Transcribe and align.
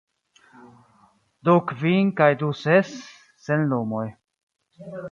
Du 1.49 1.55
kvin 1.73 2.11
kaj 2.23 2.31
du 2.41 2.51
ses, 2.63 2.93
sen 3.47 3.71
lumoj. 3.75 4.07